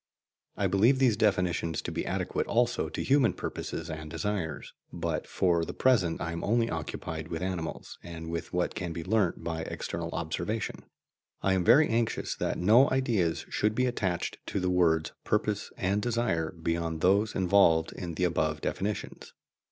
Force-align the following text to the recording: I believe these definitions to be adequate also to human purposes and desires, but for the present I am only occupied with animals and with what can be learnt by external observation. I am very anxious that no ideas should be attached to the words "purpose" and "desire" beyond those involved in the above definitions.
I 0.57 0.65
believe 0.65 0.97
these 0.97 1.15
definitions 1.15 1.79
to 1.83 1.91
be 1.91 2.07
adequate 2.07 2.47
also 2.47 2.89
to 2.89 3.03
human 3.03 3.33
purposes 3.33 3.87
and 3.87 4.09
desires, 4.09 4.73
but 4.91 5.27
for 5.27 5.63
the 5.63 5.75
present 5.75 6.19
I 6.19 6.31
am 6.31 6.43
only 6.43 6.71
occupied 6.71 7.27
with 7.27 7.43
animals 7.43 7.99
and 8.01 8.27
with 8.31 8.51
what 8.51 8.73
can 8.73 8.93
be 8.93 9.03
learnt 9.03 9.43
by 9.43 9.61
external 9.61 10.09
observation. 10.09 10.85
I 11.43 11.53
am 11.53 11.63
very 11.63 11.87
anxious 11.87 12.33
that 12.37 12.57
no 12.57 12.89
ideas 12.89 13.45
should 13.49 13.75
be 13.75 13.85
attached 13.85 14.39
to 14.47 14.59
the 14.59 14.71
words 14.71 15.11
"purpose" 15.23 15.69
and 15.77 16.01
"desire" 16.01 16.49
beyond 16.53 17.01
those 17.01 17.35
involved 17.35 17.93
in 17.93 18.15
the 18.15 18.23
above 18.23 18.59
definitions. 18.61 19.33